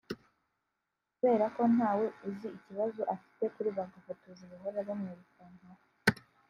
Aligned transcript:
Kubera 1.13 1.45
ko 1.55 1.61
na 1.77 1.89
we 1.97 2.05
azi 2.27 2.47
ikibazo 2.57 3.01
afite 3.15 3.43
kuri 3.53 3.69
bagafotozi 3.77 4.43
bahora 4.51 4.79
bamwirukankaho 4.87 5.83